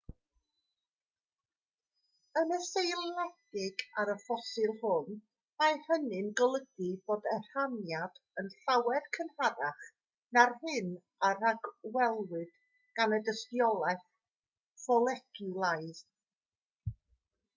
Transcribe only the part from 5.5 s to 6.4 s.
mae hynny'n